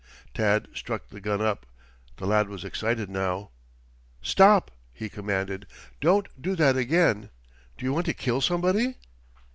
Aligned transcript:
Tad 0.33 0.67
struck 0.73 1.09
the 1.09 1.21
gun 1.21 1.43
up. 1.43 1.67
The 2.17 2.25
lad 2.25 2.49
was 2.49 2.63
excited 2.65 3.07
now. 3.07 3.51
"Stop!" 4.23 4.71
he 4.91 5.09
commanded. 5.09 5.67
"Don't 5.99 6.41
do 6.41 6.55
that 6.55 6.75
again. 6.75 7.29
Do 7.77 7.85
you 7.85 7.93
want 7.93 8.07
to 8.07 8.15
kill 8.15 8.41
somebody?" 8.41 8.95